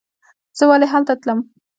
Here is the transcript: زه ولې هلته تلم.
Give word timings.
زه 0.57 0.63
ولې 0.69 0.87
هلته 0.93 1.13
تلم. 1.21 1.39